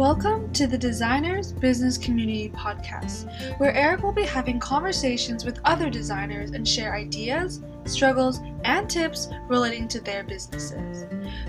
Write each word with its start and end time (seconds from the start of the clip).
Welcome 0.00 0.50
to 0.54 0.66
the 0.66 0.78
Designers 0.78 1.52
Business 1.52 1.98
Community 1.98 2.48
Podcast, 2.48 3.30
where 3.58 3.74
Eric 3.74 4.02
will 4.02 4.14
be 4.14 4.24
having 4.24 4.58
conversations 4.58 5.44
with 5.44 5.60
other 5.66 5.90
designers 5.90 6.52
and 6.52 6.66
share 6.66 6.94
ideas, 6.94 7.60
struggles, 7.84 8.40
and 8.64 8.88
tips 8.88 9.28
relating 9.46 9.88
to 9.88 10.00
their 10.00 10.24
businesses. 10.24 11.04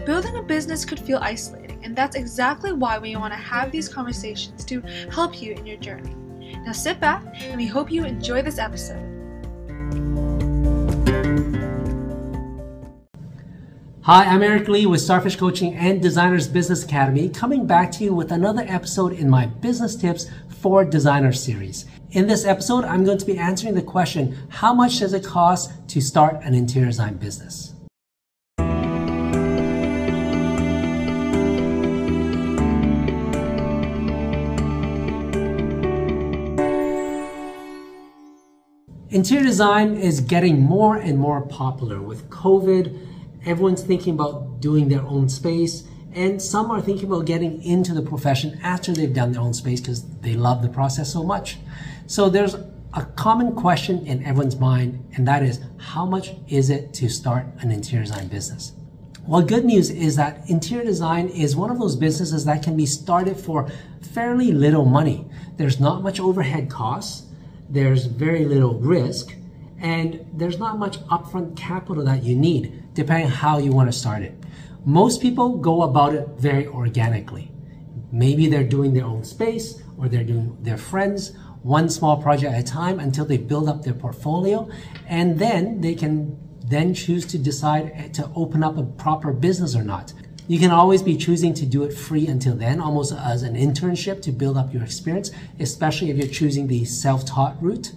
Building 0.05 0.35
a 0.35 0.43
business 0.43 0.83
could 0.83 0.99
feel 0.99 1.19
isolating, 1.21 1.79
and 1.85 1.95
that's 1.95 2.17
exactly 2.17 2.73
why 2.73 2.99
we 2.99 3.15
want 3.15 3.31
to 3.31 3.39
have 3.39 3.71
these 3.71 3.87
conversations 3.87 4.65
to 4.65 4.81
help 5.09 5.41
you 5.41 5.53
in 5.53 5.65
your 5.65 5.77
journey. 5.77 6.13
Now 6.65 6.73
sit 6.73 6.99
back, 6.99 7.23
and 7.39 7.55
we 7.55 7.67
hope 7.67 7.89
you 7.89 8.03
enjoy 8.03 8.41
this 8.41 8.59
episode. 8.59 9.10
Hi, 14.05 14.23
I'm 14.23 14.41
Eric 14.41 14.67
Lee 14.67 14.87
with 14.87 14.99
Starfish 14.99 15.35
Coaching 15.35 15.75
and 15.75 16.01
Designers 16.01 16.47
Business 16.47 16.83
Academy, 16.83 17.29
coming 17.29 17.67
back 17.67 17.91
to 17.91 18.03
you 18.03 18.15
with 18.15 18.31
another 18.31 18.65
episode 18.67 19.13
in 19.13 19.29
my 19.29 19.45
Business 19.45 19.95
Tips 19.95 20.25
for 20.59 20.83
Designers 20.83 21.43
series. 21.43 21.85
In 22.09 22.25
this 22.25 22.43
episode, 22.43 22.83
I'm 22.83 23.05
going 23.05 23.19
to 23.19 23.25
be 23.27 23.37
answering 23.37 23.75
the 23.75 23.83
question 23.83 24.35
How 24.49 24.73
much 24.73 24.97
does 24.97 25.13
it 25.13 25.23
cost 25.23 25.69
to 25.89 26.01
start 26.01 26.41
an 26.41 26.55
interior 26.55 26.87
design 26.87 27.17
business? 27.17 27.75
Interior 39.11 39.45
design 39.45 39.95
is 39.95 40.21
getting 40.21 40.59
more 40.59 40.95
and 40.95 41.19
more 41.19 41.41
popular 41.41 42.01
with 42.01 42.31
COVID. 42.31 43.10
Everyone's 43.45 43.83
thinking 43.83 44.13
about 44.13 44.59
doing 44.59 44.89
their 44.89 45.01
own 45.01 45.29
space, 45.29 45.83
and 46.13 46.41
some 46.41 46.69
are 46.71 46.81
thinking 46.81 47.05
about 47.05 47.25
getting 47.25 47.61
into 47.63 47.93
the 47.93 48.01
profession 48.01 48.59
after 48.61 48.93
they've 48.93 49.13
done 49.13 49.31
their 49.31 49.41
own 49.41 49.53
space 49.53 49.79
because 49.79 50.03
they 50.19 50.33
love 50.33 50.61
the 50.61 50.69
process 50.69 51.11
so 51.11 51.23
much. 51.23 51.57
So 52.07 52.29
there's 52.29 52.55
a 52.93 53.05
common 53.15 53.55
question 53.55 54.05
in 54.05 54.23
everyone's 54.23 54.57
mind, 54.57 55.03
and 55.15 55.27
that 55.27 55.43
is 55.43 55.59
how 55.77 56.05
much 56.05 56.31
is 56.47 56.69
it 56.69 56.93
to 56.95 57.09
start 57.09 57.45
an 57.59 57.71
interior 57.71 58.05
design 58.05 58.27
business? 58.27 58.73
Well, 59.25 59.41
good 59.41 59.65
news 59.65 59.89
is 59.89 60.15
that 60.17 60.49
interior 60.49 60.83
design 60.83 61.29
is 61.29 61.55
one 61.55 61.69
of 61.69 61.79
those 61.79 61.95
businesses 61.95 62.45
that 62.45 62.63
can 62.63 62.75
be 62.75 62.85
started 62.85 63.37
for 63.37 63.69
fairly 64.01 64.51
little 64.51 64.85
money. 64.85 65.25
There's 65.57 65.79
not 65.79 66.01
much 66.01 66.19
overhead 66.19 66.69
costs 66.69 67.27
there's 67.71 68.05
very 68.05 68.43
little 68.43 68.73
risk, 68.73 69.33
and 69.81 70.25
there's 70.33 70.59
not 70.59 70.77
much 70.77 70.99
upfront 71.07 71.57
capital 71.57 72.05
that 72.05 72.23
you 72.23 72.35
need, 72.35 72.93
depending 72.93 73.29
how 73.29 73.57
you 73.57 73.71
want 73.71 73.91
to 73.91 73.97
start 73.97 74.21
it. 74.21 74.33
Most 74.85 75.21
people 75.21 75.57
go 75.57 75.81
about 75.81 76.13
it 76.13 76.27
very 76.37 76.67
organically. 76.67 77.51
Maybe 78.11 78.47
they're 78.47 78.63
doing 78.63 78.93
their 78.93 79.05
own 79.05 79.23
space 79.23 79.81
or 79.97 80.07
they're 80.07 80.23
doing 80.23 80.57
their 80.61 80.77
friends, 80.77 81.33
one 81.63 81.89
small 81.89 82.21
project 82.21 82.53
at 82.53 82.59
a 82.59 82.63
time 82.63 82.99
until 82.99 83.25
they 83.25 83.37
build 83.37 83.67
up 83.67 83.83
their 83.83 83.93
portfolio, 83.93 84.69
and 85.07 85.39
then 85.39 85.81
they 85.81 85.95
can 85.95 86.37
then 86.65 86.93
choose 86.93 87.25
to 87.27 87.37
decide 87.37 87.91
eh, 87.93 88.07
to 88.09 88.29
open 88.35 88.63
up 88.63 88.77
a 88.77 88.83
proper 88.83 89.33
business 89.33 89.75
or 89.75 89.83
not. 89.83 90.13
You 90.47 90.59
can 90.59 90.71
always 90.71 91.01
be 91.01 91.15
choosing 91.15 91.53
to 91.55 91.65
do 91.65 91.83
it 91.83 91.93
free 91.93 92.27
until 92.27 92.55
then, 92.55 92.79
almost 92.79 93.13
as 93.13 93.43
an 93.43 93.55
internship 93.55 94.21
to 94.23 94.31
build 94.31 94.57
up 94.57 94.73
your 94.73 94.83
experience, 94.83 95.31
especially 95.59 96.09
if 96.09 96.17
you're 96.17 96.27
choosing 96.27 96.67
the 96.67 96.85
self-taught 96.85 97.61
route. 97.61 97.91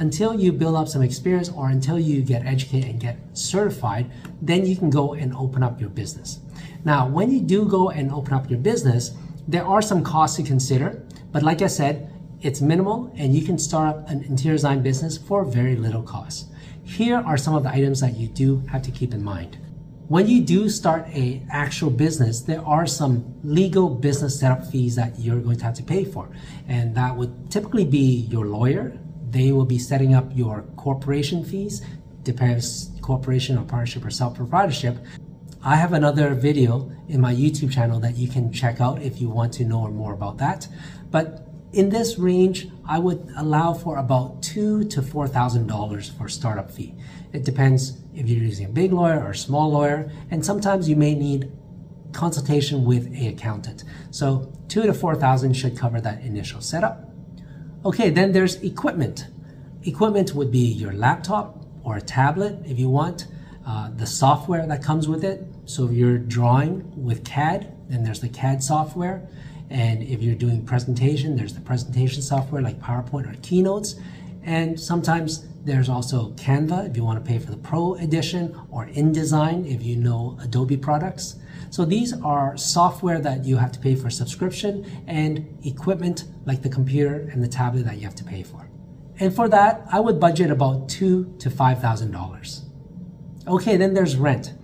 Until 0.00 0.40
you 0.40 0.50
build 0.50 0.76
up 0.76 0.88
some 0.88 1.02
experience 1.02 1.50
or 1.50 1.68
until 1.68 1.98
you 1.98 2.22
get 2.22 2.46
educated 2.46 2.88
and 2.88 2.98
get 2.98 3.18
certified, 3.34 4.10
then 4.40 4.64
you 4.64 4.74
can 4.74 4.88
go 4.88 5.12
and 5.12 5.34
open 5.34 5.62
up 5.62 5.78
your 5.78 5.90
business. 5.90 6.40
Now, 6.86 7.06
when 7.06 7.30
you 7.30 7.38
do 7.38 7.66
go 7.66 7.90
and 7.90 8.10
open 8.10 8.32
up 8.32 8.48
your 8.48 8.60
business, 8.60 9.10
there 9.46 9.66
are 9.66 9.82
some 9.82 10.02
costs 10.02 10.38
to 10.38 10.42
consider, 10.42 11.02
but 11.32 11.42
like 11.42 11.60
I 11.60 11.66
said, 11.66 12.10
it's 12.40 12.62
minimal 12.62 13.12
and 13.14 13.34
you 13.36 13.44
can 13.44 13.58
start 13.58 13.94
up 13.94 14.08
an 14.08 14.24
interior 14.24 14.56
design 14.56 14.82
business 14.82 15.18
for 15.18 15.44
very 15.44 15.76
little 15.76 16.02
cost. 16.02 16.50
Here 16.82 17.18
are 17.18 17.36
some 17.36 17.54
of 17.54 17.62
the 17.62 17.70
items 17.70 18.00
that 18.00 18.16
you 18.16 18.26
do 18.26 18.62
have 18.70 18.80
to 18.84 18.90
keep 18.90 19.12
in 19.12 19.22
mind. 19.22 19.58
When 20.08 20.26
you 20.26 20.40
do 20.42 20.70
start 20.70 21.08
a 21.08 21.42
actual 21.50 21.90
business, 21.90 22.40
there 22.40 22.64
are 22.64 22.86
some 22.86 23.34
legal 23.44 23.90
business 23.90 24.40
setup 24.40 24.66
fees 24.66 24.96
that 24.96 25.18
you're 25.18 25.40
going 25.40 25.58
to 25.58 25.64
have 25.64 25.74
to 25.74 25.82
pay 25.82 26.06
for. 26.06 26.30
And 26.66 26.94
that 26.94 27.14
would 27.14 27.50
typically 27.50 27.84
be 27.84 28.26
your 28.30 28.46
lawyer. 28.46 28.98
They 29.30 29.52
will 29.52 29.64
be 29.64 29.78
setting 29.78 30.12
up 30.14 30.26
your 30.34 30.62
corporation 30.76 31.44
fees, 31.44 31.82
depends 32.24 32.90
corporation 33.00 33.56
or 33.56 33.64
partnership 33.64 34.04
or 34.04 34.10
self-proprietorship. 34.10 34.98
I 35.62 35.76
have 35.76 35.92
another 35.92 36.34
video 36.34 36.90
in 37.08 37.20
my 37.20 37.34
YouTube 37.34 37.72
channel 37.72 38.00
that 38.00 38.16
you 38.16 38.28
can 38.28 38.52
check 38.52 38.80
out 38.80 39.02
if 39.02 39.20
you 39.20 39.28
want 39.28 39.52
to 39.54 39.64
know 39.64 39.86
more 39.88 40.14
about 40.14 40.38
that. 40.38 40.66
But 41.10 41.46
in 41.72 41.90
this 41.90 42.18
range, 42.18 42.68
I 42.88 42.98
would 42.98 43.28
allow 43.36 43.74
for 43.74 43.98
about 43.98 44.42
two 44.42 44.84
to 44.84 45.02
four 45.02 45.28
thousand 45.28 45.68
dollars 45.68 46.08
for 46.08 46.28
startup 46.28 46.70
fee. 46.70 46.94
It 47.32 47.44
depends 47.44 47.98
if 48.14 48.28
you're 48.28 48.42
using 48.42 48.66
a 48.66 48.70
big 48.70 48.92
lawyer 48.92 49.20
or 49.20 49.30
a 49.30 49.36
small 49.36 49.70
lawyer, 49.70 50.10
and 50.30 50.44
sometimes 50.44 50.88
you 50.88 50.96
may 50.96 51.14
need 51.14 51.52
consultation 52.12 52.84
with 52.84 53.06
a 53.14 53.28
accountant. 53.28 53.84
So 54.10 54.52
two 54.66 54.82
to 54.82 54.94
four 54.94 55.14
thousand 55.14 55.52
should 55.54 55.76
cover 55.76 56.00
that 56.00 56.22
initial 56.22 56.60
setup. 56.60 57.09
Okay, 57.82 58.10
then 58.10 58.32
there's 58.32 58.56
equipment. 58.56 59.26
Equipment 59.84 60.34
would 60.34 60.50
be 60.50 60.58
your 60.58 60.92
laptop 60.92 61.64
or 61.82 61.96
a 61.96 62.00
tablet 62.02 62.58
if 62.66 62.78
you 62.78 62.90
want, 62.90 63.26
uh, 63.66 63.88
the 63.96 64.06
software 64.06 64.66
that 64.66 64.82
comes 64.82 65.08
with 65.08 65.24
it. 65.24 65.46
So 65.64 65.86
if 65.86 65.92
you're 65.92 66.18
drawing 66.18 66.92
with 67.02 67.24
CAD, 67.24 67.74
then 67.88 68.04
there's 68.04 68.20
the 68.20 68.28
CAD 68.28 68.62
software. 68.62 69.26
And 69.70 70.02
if 70.02 70.22
you're 70.22 70.34
doing 70.34 70.62
presentation, 70.66 71.36
there's 71.36 71.54
the 71.54 71.62
presentation 71.62 72.20
software 72.20 72.60
like 72.60 72.78
PowerPoint 72.80 73.32
or 73.32 73.34
Keynotes. 73.40 73.94
And 74.42 74.78
sometimes 74.78 75.46
there's 75.64 75.88
also 75.88 76.32
Canva 76.32 76.90
if 76.90 76.98
you 76.98 77.04
want 77.04 77.24
to 77.24 77.26
pay 77.26 77.38
for 77.38 77.50
the 77.50 77.56
Pro 77.56 77.94
Edition 77.94 78.54
or 78.70 78.88
InDesign 78.88 79.66
if 79.66 79.82
you 79.82 79.96
know 79.96 80.38
Adobe 80.42 80.76
products. 80.76 81.36
So 81.68 81.84
these 81.84 82.12
are 82.22 82.56
software 82.56 83.20
that 83.20 83.44
you 83.44 83.56
have 83.58 83.72
to 83.72 83.78
pay 83.78 83.94
for 83.94 84.08
subscription 84.08 85.04
and 85.06 85.58
equipment 85.64 86.24
like 86.46 86.62
the 86.62 86.68
computer 86.68 87.28
and 87.32 87.42
the 87.42 87.48
tablet 87.48 87.84
that 87.84 87.96
you 87.96 88.02
have 88.02 88.14
to 88.16 88.24
pay 88.24 88.42
for. 88.42 88.68
And 89.18 89.34
for 89.34 89.48
that, 89.48 89.86
I 89.92 90.00
would 90.00 90.18
budget 90.18 90.50
about 90.50 90.88
two 90.88 91.34
to 91.40 91.50
five 91.50 91.80
thousand 91.80 92.12
dollars. 92.12 92.64
Okay, 93.46 93.76
then 93.76 93.94
there's 93.94 94.16
rent. 94.16 94.54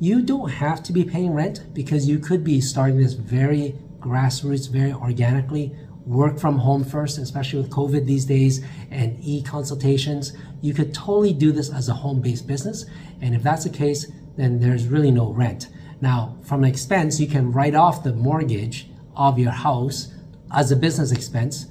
You 0.00 0.22
don't 0.22 0.50
have 0.50 0.82
to 0.84 0.92
be 0.92 1.04
paying 1.04 1.32
rent 1.32 1.74
because 1.74 2.08
you 2.08 2.18
could 2.18 2.42
be 2.42 2.60
starting 2.60 2.98
this 2.98 3.14
very 3.14 3.74
grassroots 4.06 4.70
very 4.70 4.92
organically, 4.92 5.74
work 6.04 6.38
from 6.38 6.58
home 6.58 6.84
first, 6.84 7.18
especially 7.18 7.60
with 7.60 7.70
COVID 7.70 8.06
these 8.06 8.24
days 8.24 8.64
and 8.90 9.18
e-consultations. 9.20 10.32
You 10.62 10.72
could 10.72 10.94
totally 10.94 11.32
do 11.32 11.50
this 11.50 11.70
as 11.72 11.88
a 11.88 11.94
home-based 11.94 12.46
business. 12.46 12.86
And 13.20 13.34
if 13.34 13.42
that's 13.42 13.64
the 13.64 13.70
case, 13.70 14.10
then 14.36 14.60
there's 14.60 14.86
really 14.86 15.10
no 15.10 15.32
rent. 15.32 15.68
Now, 16.00 16.36
from 16.42 16.64
an 16.64 16.70
expense, 16.70 17.18
you 17.20 17.26
can 17.26 17.52
write 17.52 17.74
off 17.74 18.02
the 18.02 18.12
mortgage 18.12 18.88
of 19.14 19.38
your 19.38 19.50
house 19.50 20.08
as 20.54 20.70
a 20.70 20.76
business 20.76 21.10
expense, 21.10 21.66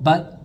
but 0.00 0.40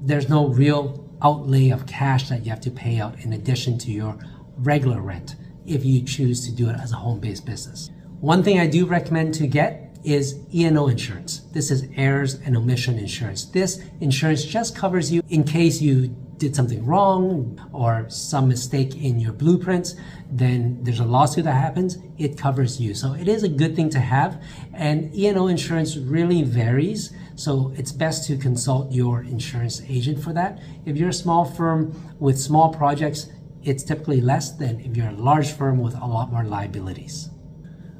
there's 0.00 0.28
no 0.28 0.48
real 0.48 1.08
outlay 1.22 1.70
of 1.70 1.86
cash 1.86 2.28
that 2.28 2.44
you 2.44 2.50
have 2.50 2.60
to 2.60 2.70
pay 2.70 2.98
out 2.98 3.18
in 3.20 3.32
addition 3.32 3.78
to 3.78 3.90
your 3.90 4.18
regular 4.58 5.00
rent 5.00 5.36
if 5.66 5.84
you 5.84 6.02
choose 6.02 6.44
to 6.46 6.52
do 6.52 6.68
it 6.68 6.76
as 6.78 6.92
a 6.92 6.96
home-based 6.96 7.46
business. 7.46 7.90
One 8.20 8.42
thing 8.42 8.58
I 8.58 8.66
do 8.66 8.84
recommend 8.86 9.34
to 9.34 9.46
get 9.46 9.83
is 10.04 10.38
E&O 10.52 10.86
insurance. 10.86 11.40
This 11.52 11.70
is 11.70 11.88
errors 11.96 12.34
and 12.34 12.56
omission 12.56 12.98
insurance. 12.98 13.44
This 13.44 13.82
insurance 14.00 14.44
just 14.44 14.76
covers 14.76 15.12
you 15.12 15.22
in 15.28 15.44
case 15.44 15.80
you 15.80 16.14
did 16.36 16.54
something 16.54 16.84
wrong 16.84 17.58
or 17.72 18.06
some 18.10 18.48
mistake 18.48 18.96
in 18.96 19.20
your 19.20 19.32
blueprints, 19.32 19.94
then 20.30 20.78
there's 20.82 21.00
a 21.00 21.04
lawsuit 21.04 21.44
that 21.44 21.52
happens, 21.52 21.98
it 22.18 22.36
covers 22.36 22.80
you. 22.80 22.94
So 22.94 23.14
it 23.14 23.28
is 23.28 23.42
a 23.42 23.48
good 23.48 23.76
thing 23.76 23.88
to 23.90 24.00
have. 24.00 24.42
And 24.72 25.14
E&O 25.14 25.46
insurance 25.46 25.96
really 25.96 26.42
varies. 26.42 27.12
So 27.36 27.72
it's 27.76 27.92
best 27.92 28.26
to 28.28 28.36
consult 28.36 28.92
your 28.92 29.22
insurance 29.22 29.80
agent 29.88 30.22
for 30.22 30.32
that. 30.32 30.60
If 30.84 30.96
you're 30.96 31.10
a 31.10 31.14
small 31.14 31.44
firm 31.44 32.14
with 32.18 32.38
small 32.38 32.72
projects, 32.72 33.28
it's 33.62 33.82
typically 33.82 34.20
less 34.20 34.52
than 34.52 34.80
if 34.80 34.96
you're 34.96 35.08
a 35.08 35.12
large 35.12 35.52
firm 35.52 35.78
with 35.78 35.94
a 35.94 36.06
lot 36.06 36.30
more 36.30 36.44
liabilities. 36.44 37.30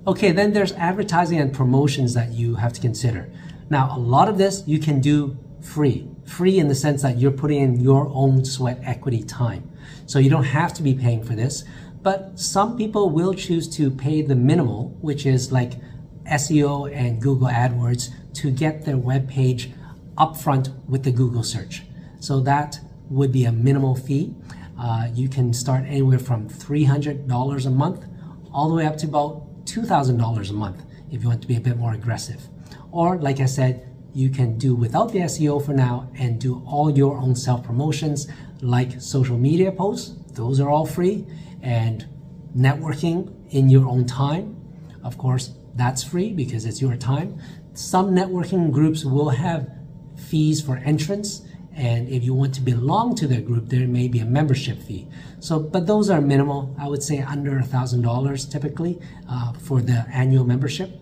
Okay, 0.06 0.32
then 0.32 0.52
there's 0.52 0.72
advertising 0.72 1.40
and 1.40 1.50
promotions 1.50 2.12
that 2.12 2.30
you 2.32 2.56
have 2.56 2.74
to 2.74 2.80
consider. 2.80 3.30
Now, 3.70 3.96
a 3.96 3.98
lot 3.98 4.28
of 4.28 4.36
this 4.36 4.62
you 4.66 4.78
can 4.78 5.00
do 5.00 5.38
free. 5.62 6.06
Free 6.26 6.58
in 6.58 6.68
the 6.68 6.74
sense 6.74 7.00
that 7.00 7.16
you're 7.16 7.30
putting 7.30 7.62
in 7.62 7.80
your 7.80 8.08
own 8.12 8.44
sweat 8.44 8.80
equity 8.82 9.22
time. 9.22 9.70
So 10.04 10.18
you 10.18 10.28
don't 10.28 10.44
have 10.44 10.74
to 10.74 10.82
be 10.82 10.92
paying 10.92 11.24
for 11.24 11.34
this. 11.34 11.64
But 12.02 12.38
some 12.38 12.76
people 12.76 13.08
will 13.08 13.32
choose 13.32 13.66
to 13.76 13.90
pay 13.90 14.20
the 14.20 14.34
minimal, 14.34 14.90
which 15.00 15.24
is 15.24 15.50
like 15.50 15.72
SEO 16.30 16.94
and 16.94 17.20
Google 17.20 17.48
AdWords 17.48 18.10
to 18.34 18.50
get 18.50 18.84
their 18.84 18.98
web 18.98 19.26
page 19.26 19.70
upfront 20.18 20.68
with 20.86 21.04
the 21.04 21.12
Google 21.12 21.42
search. 21.42 21.82
So 22.20 22.40
that 22.40 22.78
would 23.08 23.32
be 23.32 23.46
a 23.46 23.52
minimal 23.52 23.96
fee. 23.96 24.34
Uh, 24.78 25.08
you 25.14 25.30
can 25.30 25.54
start 25.54 25.84
anywhere 25.86 26.18
from 26.18 26.46
$300 26.46 27.66
a 27.66 27.70
month 27.70 28.04
all 28.52 28.68
the 28.68 28.74
way 28.74 28.84
up 28.84 28.98
to 28.98 29.06
about 29.06 29.46
$2,000 29.64 30.50
a 30.50 30.52
month 30.52 30.82
if 31.10 31.22
you 31.22 31.28
want 31.28 31.42
to 31.42 31.48
be 31.48 31.56
a 31.56 31.60
bit 31.60 31.76
more 31.76 31.94
aggressive. 31.94 32.40
Or, 32.90 33.16
like 33.18 33.40
I 33.40 33.46
said, 33.46 33.88
you 34.12 34.30
can 34.30 34.56
do 34.58 34.74
without 34.74 35.12
the 35.12 35.20
SEO 35.20 35.64
for 35.64 35.72
now 35.72 36.10
and 36.16 36.40
do 36.40 36.62
all 36.66 36.90
your 36.90 37.16
own 37.16 37.34
self 37.34 37.64
promotions 37.64 38.28
like 38.60 39.00
social 39.00 39.36
media 39.36 39.72
posts. 39.72 40.14
Those 40.32 40.60
are 40.60 40.70
all 40.70 40.86
free. 40.86 41.26
And 41.62 42.06
networking 42.56 43.32
in 43.50 43.68
your 43.68 43.88
own 43.88 44.06
time. 44.06 44.56
Of 45.02 45.18
course, 45.18 45.54
that's 45.74 46.02
free 46.02 46.32
because 46.32 46.64
it's 46.64 46.80
your 46.80 46.96
time. 46.96 47.38
Some 47.74 48.14
networking 48.14 48.70
groups 48.70 49.04
will 49.04 49.30
have 49.30 49.68
fees 50.16 50.60
for 50.60 50.76
entrance. 50.76 51.42
And 51.76 52.08
if 52.08 52.22
you 52.22 52.34
want 52.34 52.54
to 52.54 52.60
belong 52.60 53.16
to 53.16 53.26
their 53.26 53.40
group, 53.40 53.68
there 53.68 53.86
may 53.88 54.08
be 54.08 54.20
a 54.20 54.24
membership 54.24 54.78
fee. 54.80 55.08
So, 55.40 55.58
but 55.58 55.86
those 55.86 56.08
are 56.08 56.20
minimal. 56.20 56.74
I 56.78 56.88
would 56.88 57.02
say 57.02 57.18
under 57.20 57.58
a 57.58 57.64
thousand 57.64 58.02
dollars 58.02 58.46
typically 58.46 59.00
uh, 59.28 59.52
for 59.54 59.80
the 59.80 60.06
annual 60.12 60.44
membership. 60.44 61.00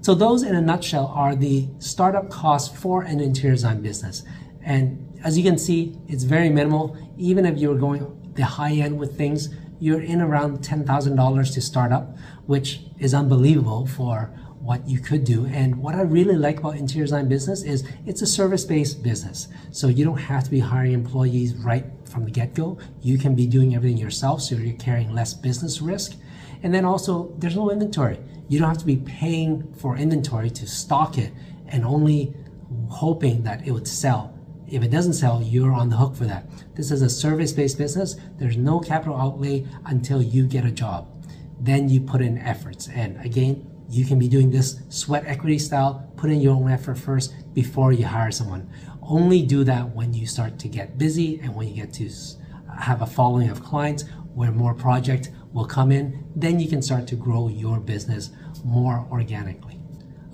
So 0.00 0.14
those 0.14 0.42
in 0.42 0.54
a 0.54 0.60
nutshell 0.60 1.06
are 1.14 1.34
the 1.34 1.68
startup 1.78 2.30
costs 2.30 2.76
for 2.76 3.02
an 3.02 3.20
interior 3.20 3.54
design 3.54 3.82
business. 3.82 4.22
And 4.62 5.18
as 5.24 5.36
you 5.36 5.44
can 5.44 5.58
see, 5.58 5.98
it's 6.08 6.24
very 6.24 6.50
minimal. 6.50 6.96
Even 7.16 7.44
if 7.44 7.58
you're 7.58 7.76
going 7.76 8.32
the 8.34 8.44
high 8.44 8.72
end 8.72 8.98
with 8.98 9.16
things, 9.16 9.48
you're 9.80 10.00
in 10.00 10.20
around 10.20 10.58
$10,000 10.58 11.54
to 11.54 11.60
start 11.60 11.92
up, 11.92 12.16
which 12.46 12.80
is 12.98 13.14
unbelievable 13.14 13.86
for 13.86 14.32
what 14.68 14.86
you 14.86 15.00
could 15.00 15.24
do. 15.24 15.46
And 15.46 15.76
what 15.76 15.94
I 15.94 16.02
really 16.02 16.36
like 16.36 16.58
about 16.58 16.76
interior 16.76 17.06
design 17.06 17.26
business 17.26 17.62
is 17.62 17.88
it's 18.04 18.20
a 18.20 18.26
service-based 18.26 19.02
business. 19.02 19.48
So 19.70 19.88
you 19.88 20.04
don't 20.04 20.18
have 20.18 20.44
to 20.44 20.50
be 20.50 20.58
hiring 20.58 20.92
employees 20.92 21.54
right 21.54 21.86
from 22.04 22.26
the 22.26 22.30
get-go. 22.30 22.76
You 23.00 23.16
can 23.16 23.34
be 23.34 23.46
doing 23.46 23.74
everything 23.74 23.96
yourself, 23.96 24.42
so 24.42 24.56
you're 24.56 24.76
carrying 24.76 25.14
less 25.14 25.32
business 25.32 25.80
risk. 25.80 26.16
And 26.62 26.74
then 26.74 26.84
also, 26.84 27.32
there's 27.38 27.56
no 27.56 27.70
inventory. 27.70 28.18
You 28.50 28.58
don't 28.58 28.68
have 28.68 28.76
to 28.76 28.84
be 28.84 28.98
paying 28.98 29.72
for 29.72 29.96
inventory 29.96 30.50
to 30.50 30.66
stock 30.66 31.16
it 31.16 31.32
and 31.68 31.82
only 31.82 32.34
hoping 32.90 33.44
that 33.44 33.66
it 33.66 33.70
would 33.70 33.88
sell. 33.88 34.38
If 34.66 34.82
it 34.82 34.90
doesn't 34.90 35.14
sell, 35.14 35.40
you're 35.42 35.72
on 35.72 35.88
the 35.88 35.96
hook 35.96 36.14
for 36.14 36.26
that. 36.26 36.44
This 36.74 36.90
is 36.90 37.00
a 37.00 37.08
service-based 37.08 37.78
business. 37.78 38.16
There's 38.36 38.58
no 38.58 38.80
capital 38.80 39.16
outlay 39.16 39.66
until 39.86 40.20
you 40.20 40.46
get 40.46 40.66
a 40.66 40.70
job. 40.70 41.08
Then 41.58 41.88
you 41.88 42.02
put 42.02 42.20
in 42.20 42.36
efforts. 42.36 42.88
And 42.88 43.18
again, 43.24 43.64
you 43.88 44.04
can 44.04 44.18
be 44.18 44.28
doing 44.28 44.50
this 44.50 44.80
sweat 44.88 45.24
equity 45.26 45.58
style, 45.58 46.12
put 46.16 46.30
in 46.30 46.40
your 46.40 46.54
own 46.54 46.70
effort 46.70 46.96
first 46.96 47.32
before 47.54 47.92
you 47.92 48.06
hire 48.06 48.30
someone. 48.30 48.70
Only 49.02 49.42
do 49.42 49.64
that 49.64 49.94
when 49.94 50.12
you 50.12 50.26
start 50.26 50.58
to 50.60 50.68
get 50.68 50.98
busy 50.98 51.40
and 51.40 51.54
when 51.54 51.68
you 51.68 51.74
get 51.74 51.92
to 51.94 52.10
have 52.78 53.00
a 53.00 53.06
following 53.06 53.48
of 53.48 53.62
clients 53.62 54.04
where 54.34 54.52
more 54.52 54.74
project 54.74 55.30
will 55.52 55.64
come 55.64 55.90
in, 55.90 56.24
then 56.36 56.60
you 56.60 56.68
can 56.68 56.82
start 56.82 57.06
to 57.08 57.16
grow 57.16 57.48
your 57.48 57.80
business 57.80 58.30
more 58.64 59.06
organically. 59.10 59.80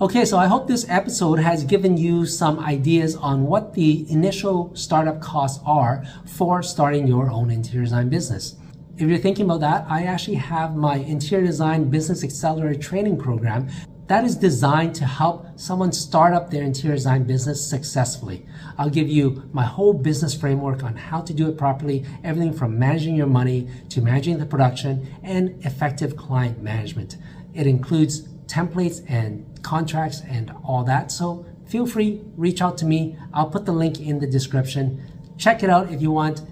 Okay, 0.01 0.25
so 0.25 0.37
I 0.37 0.47
hope 0.47 0.67
this 0.67 0.85
episode 0.89 1.39
has 1.39 1.63
given 1.63 1.95
you 1.95 2.25
some 2.25 2.59
ideas 2.59 3.15
on 3.15 3.43
what 3.43 3.73
the 3.73 4.05
initial 4.11 4.75
startup 4.75 5.21
costs 5.21 5.63
are 5.65 6.03
for 6.25 6.61
starting 6.61 7.07
your 7.07 7.31
own 7.31 7.49
interior 7.49 7.85
design 7.85 8.09
business. 8.09 8.57
If 8.97 9.09
you're 9.09 9.17
thinking 9.17 9.43
about 9.43 9.59
that, 9.59 9.85
I 9.89 10.03
actually 10.03 10.35
have 10.35 10.77
my 10.77 10.95
interior 10.95 11.45
design 11.45 11.89
business 11.89 12.23
accelerator 12.23 12.79
training 12.79 13.17
program 13.17 13.67
that 14.07 14.23
is 14.23 14.37
designed 14.37 14.95
to 14.95 15.05
help 15.05 15.47
someone 15.59 15.91
start 15.91 16.33
up 16.33 16.49
their 16.49 16.63
interior 16.63 16.95
design 16.95 17.23
business 17.25 17.67
successfully. 17.67 18.45
I'll 18.77 18.89
give 18.89 19.09
you 19.09 19.49
my 19.51 19.65
whole 19.65 19.93
business 19.93 20.33
framework 20.33 20.81
on 20.81 20.95
how 20.95 21.19
to 21.21 21.33
do 21.33 21.49
it 21.49 21.57
properly, 21.57 22.05
everything 22.23 22.53
from 22.53 22.79
managing 22.79 23.15
your 23.15 23.27
money 23.27 23.67
to 23.89 23.99
managing 23.99 24.37
the 24.37 24.45
production 24.45 25.13
and 25.23 25.61
effective 25.65 26.15
client 26.15 26.61
management. 26.61 27.17
It 27.53 27.67
includes 27.67 28.21
templates 28.47 29.03
and 29.09 29.45
contracts 29.61 30.21
and 30.29 30.53
all 30.63 30.85
that. 30.85 31.11
So 31.11 31.45
feel 31.65 31.85
free, 31.85 32.21
reach 32.37 32.61
out 32.61 32.77
to 32.77 32.85
me. 32.85 33.17
I'll 33.33 33.49
put 33.49 33.65
the 33.65 33.73
link 33.73 33.99
in 33.99 34.19
the 34.19 34.27
description. 34.27 35.01
Check 35.37 35.63
it 35.63 35.69
out 35.69 35.91
if 35.91 36.01
you 36.01 36.11
want. 36.11 36.43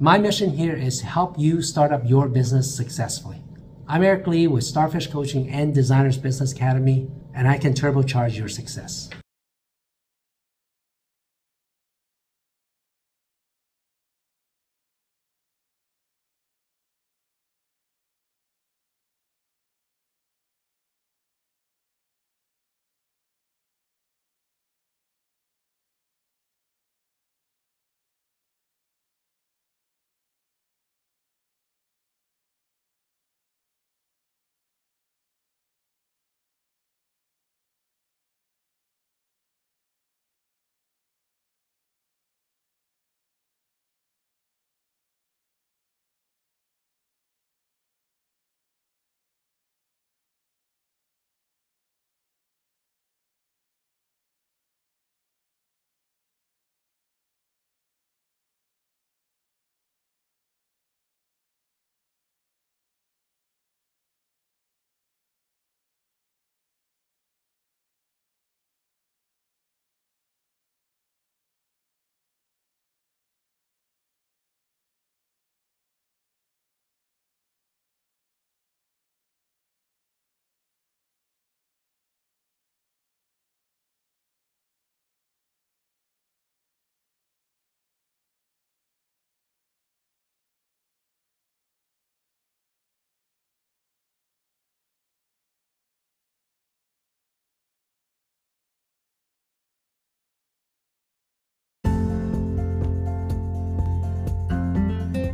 My 0.00 0.16
mission 0.16 0.50
here 0.50 0.76
is 0.76 1.00
to 1.00 1.06
help 1.06 1.36
you 1.40 1.60
start 1.60 1.90
up 1.90 2.02
your 2.04 2.28
business 2.28 2.72
successfully. 2.72 3.42
I'm 3.88 4.04
Eric 4.04 4.28
Lee 4.28 4.46
with 4.46 4.62
Starfish 4.62 5.08
Coaching 5.08 5.48
and 5.48 5.74
Designers 5.74 6.16
Business 6.16 6.52
Academy, 6.52 7.10
and 7.34 7.48
I 7.48 7.58
can 7.58 7.72
turbocharge 7.74 8.38
your 8.38 8.46
success. 8.46 9.10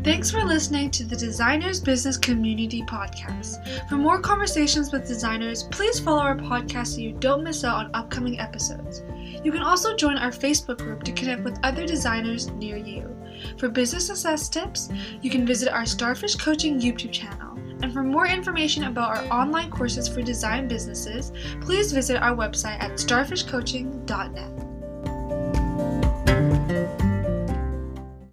Thanks 0.05 0.31
for 0.31 0.45
listening 0.45 0.91
to 0.91 1.05
the 1.05 1.17
Designers 1.17 1.81
Business 1.81 2.19
Community 2.19 2.83
Podcast. 2.83 3.89
For 3.89 3.95
more 3.95 4.21
conversations 4.21 4.93
with 4.93 5.09
designers, 5.09 5.63
please 5.63 5.99
follow 5.99 6.21
our 6.21 6.37
podcast 6.37 6.89
so 6.89 6.99
you 6.99 7.13
don't 7.13 7.43
miss 7.43 7.65
out 7.65 7.87
on 7.87 7.91
upcoming 7.95 8.39
episodes. 8.39 9.03
You 9.43 9.51
can 9.51 9.63
also 9.63 9.97
join 9.97 10.19
our 10.19 10.31
Facebook 10.31 10.77
group 10.77 11.05
to 11.05 11.13
connect 11.13 11.43
with 11.43 11.59
other 11.63 11.87
designers 11.87 12.51
near 12.51 12.77
you. 12.77 13.17
For 13.57 13.71
business 13.71 14.09
success 14.09 14.51
tips, 14.51 14.91
you 15.23 15.31
can 15.31 15.47
visit 15.47 15.73
our 15.73 15.87
Starfish 15.87 16.35
Coaching 16.35 16.79
YouTube 16.79 17.11
channel. 17.11 17.57
And 17.83 17.91
for 17.91 18.03
more 18.03 18.27
information 18.27 18.85
about 18.85 19.17
our 19.17 19.25
online 19.33 19.71
courses 19.71 20.07
for 20.07 20.21
design 20.21 20.69
businesses, 20.69 21.33
please 21.63 21.93
visit 21.93 22.21
our 22.21 22.37
website 22.37 22.79
at 22.83 22.93
starfishcoaching.net. 22.93 24.64